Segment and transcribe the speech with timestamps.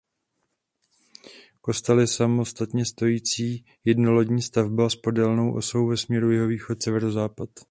[1.61, 7.49] Kostel je samostatně stojící jednolodní stavba s podélnou osou ve směru jihovýchod–severozápad.